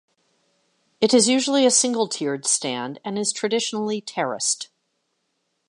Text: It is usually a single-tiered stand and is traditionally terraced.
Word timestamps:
It 0.99 1.13
is 1.13 1.29
usually 1.29 1.63
a 1.63 1.69
single-tiered 1.69 2.47
stand 2.47 2.99
and 3.05 3.19
is 3.19 3.31
traditionally 3.31 4.01
terraced. 4.01 4.69